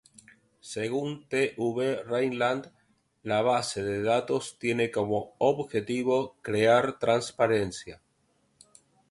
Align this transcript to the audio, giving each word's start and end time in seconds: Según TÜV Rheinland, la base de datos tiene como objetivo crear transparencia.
Según 0.61 1.29
TÜV 1.29 2.05
Rheinland, 2.07 2.71
la 3.21 3.43
base 3.43 3.83
de 3.83 4.01
datos 4.01 4.57
tiene 4.57 4.89
como 4.89 5.35
objetivo 5.37 6.37
crear 6.41 6.97
transparencia. 6.97 8.01